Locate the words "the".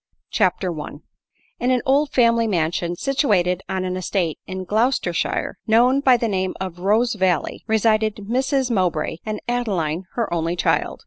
6.17-6.27